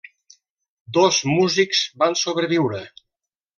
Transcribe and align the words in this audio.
Dos 0.99 1.19
músics 1.33 1.83
van 2.05 2.19
sobreviure. 2.25 2.83